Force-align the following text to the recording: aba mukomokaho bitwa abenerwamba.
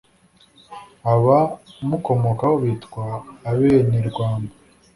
aba 1.13 1.37
mukomokaho 1.89 2.55
bitwa 2.63 3.03
abenerwamba. 3.49 4.53